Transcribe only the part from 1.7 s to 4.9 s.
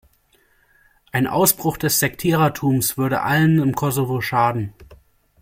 des Sektierertums würde allen im Kosovo schaden.